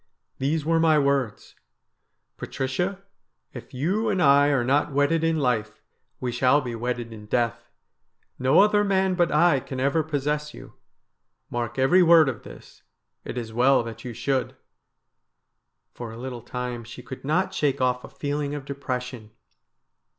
[0.39, 1.53] These were my words:—"
[2.39, 3.03] Patricia,
[3.53, 5.79] if you and I are not wedded in life,
[6.19, 7.69] we shall be wedded in death.
[8.39, 10.73] No other man but I can ever possess you.
[11.51, 12.81] Mark every word of this.
[13.25, 14.55] It is well that you should.'"'
[15.93, 19.29] For a little time she could not shake off a feeling of de pression.